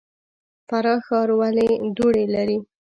فراه 0.67 0.99
ښار 1.05 1.29
ولې 1.39 1.69
دوړې 1.97 2.25
لري؟ 2.35 2.57